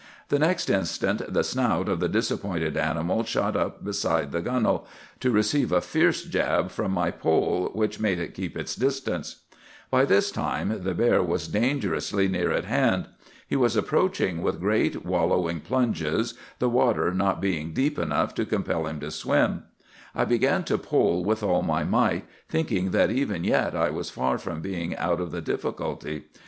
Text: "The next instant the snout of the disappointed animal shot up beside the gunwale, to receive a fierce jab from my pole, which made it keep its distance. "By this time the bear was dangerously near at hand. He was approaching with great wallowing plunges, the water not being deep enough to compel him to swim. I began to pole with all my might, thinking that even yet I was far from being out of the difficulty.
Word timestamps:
"The 0.29 0.39
next 0.39 0.71
instant 0.71 1.31
the 1.31 1.43
snout 1.43 1.87
of 1.87 1.99
the 1.99 2.09
disappointed 2.09 2.75
animal 2.75 3.23
shot 3.23 3.55
up 3.55 3.83
beside 3.85 4.31
the 4.31 4.41
gunwale, 4.41 4.87
to 5.19 5.29
receive 5.29 5.71
a 5.71 5.79
fierce 5.79 6.23
jab 6.23 6.71
from 6.71 6.91
my 6.91 7.11
pole, 7.11 7.69
which 7.75 7.99
made 7.99 8.17
it 8.17 8.33
keep 8.33 8.57
its 8.57 8.75
distance. 8.75 9.43
"By 9.91 10.05
this 10.05 10.31
time 10.31 10.81
the 10.83 10.95
bear 10.95 11.21
was 11.21 11.47
dangerously 11.47 12.27
near 12.27 12.51
at 12.51 12.65
hand. 12.65 13.09
He 13.47 13.55
was 13.55 13.75
approaching 13.75 14.41
with 14.41 14.59
great 14.59 15.05
wallowing 15.05 15.59
plunges, 15.59 16.33
the 16.57 16.67
water 16.67 17.13
not 17.13 17.39
being 17.39 17.71
deep 17.71 17.99
enough 17.99 18.33
to 18.33 18.45
compel 18.47 18.87
him 18.87 18.99
to 19.01 19.11
swim. 19.11 19.65
I 20.15 20.25
began 20.25 20.63
to 20.63 20.79
pole 20.79 21.23
with 21.23 21.43
all 21.43 21.61
my 21.61 21.83
might, 21.83 22.25
thinking 22.49 22.89
that 22.89 23.11
even 23.11 23.43
yet 23.43 23.75
I 23.75 23.91
was 23.91 24.09
far 24.09 24.39
from 24.39 24.61
being 24.61 24.95
out 24.95 25.21
of 25.21 25.29
the 25.31 25.41
difficulty. 25.43 26.23